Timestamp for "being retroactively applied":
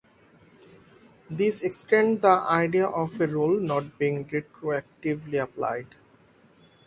3.99-5.93